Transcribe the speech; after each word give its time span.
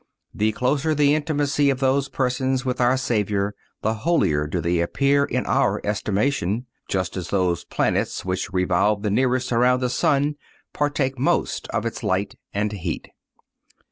The 0.33 0.51
closer 0.53 0.95
the 0.95 1.13
intimacy 1.13 1.69
of 1.69 1.79
those 1.79 2.09
persons 2.09 2.65
with 2.65 2.81
our 2.81 2.97
Savior, 2.97 3.53
the 3.83 3.93
holier 3.93 4.47
do 4.47 4.59
they 4.59 4.79
appear 4.79 5.25
in 5.25 5.45
our 5.45 5.79
estimation, 5.83 6.65
just 6.89 7.15
as 7.15 7.27
those 7.29 7.65
planets 7.65 8.25
which 8.25 8.51
revolve 8.51 9.03
the 9.03 9.11
nearest 9.11 9.51
around 9.51 9.79
the 9.81 9.91
sun 9.91 10.37
partake 10.73 11.19
most 11.19 11.67
of 11.67 11.85
its 11.85 12.01
light 12.01 12.33
and 12.51 12.71
heat. 12.71 13.09